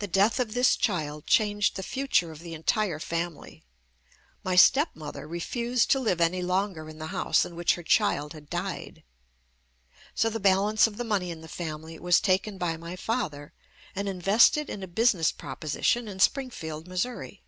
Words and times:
The 0.00 0.08
death 0.08 0.40
of 0.40 0.52
this 0.52 0.74
child 0.74 1.28
changed 1.28 1.76
the 1.76 1.84
future 1.84 2.32
of 2.32 2.40
the 2.40 2.54
entire 2.54 2.98
family. 2.98 3.62
My 4.42 4.56
step 4.56 4.96
mother 4.96 5.28
refused 5.28 5.92
to 5.92 6.00
live 6.00 6.20
any 6.20 6.42
longer 6.42 6.88
in 6.88 6.98
the 6.98 7.06
house 7.14 7.44
in 7.44 7.54
which 7.54 7.76
her 7.76 7.84
child 7.84 8.32
had 8.32 8.50
died. 8.50 9.04
So 10.16 10.28
the 10.28 10.40
balance 10.40 10.88
of 10.88 10.96
the 10.96 11.04
money 11.04 11.30
in 11.30 11.40
the 11.40 11.46
family 11.46 11.96
was 12.00 12.20
taken 12.20 12.58
by 12.58 12.76
my 12.76 12.96
father 12.96 13.52
and 13.94 14.08
in 14.08 14.20
vested 14.20 14.68
in 14.68 14.82
a 14.82 14.88
business 14.88 15.30
proposition 15.30 16.08
in 16.08 16.18
Springfield, 16.18 16.88
Missouri. 16.88 17.44